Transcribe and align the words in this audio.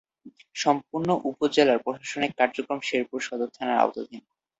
সম্পূর্ণ 0.55 1.09
উপজেলার 1.29 1.83
প্রশাসনিক 1.85 2.31
কার্যক্রম 2.39 2.79
শেরপুর 2.87 3.19
সদর 3.27 3.49
থানার 3.57 3.81
আওতাধীন। 3.83 4.23